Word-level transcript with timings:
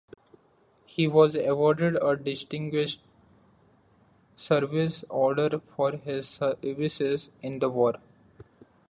He 0.87 1.07
was 1.07 1.35
awarded 1.35 1.95
a 2.01 2.15
Distinguished 2.15 3.01
Service 4.35 5.05
Order 5.11 5.59
for 5.59 5.91
his 5.91 6.27
services 6.27 7.29
in 7.43 7.59
the 7.59 7.69
war. 7.69 7.97